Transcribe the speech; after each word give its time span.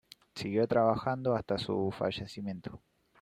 Siguió 0.33 0.67
trabajando 0.67 1.35
hasta 1.35 1.59
su 1.59 1.91
fallecimiento. 1.95 2.81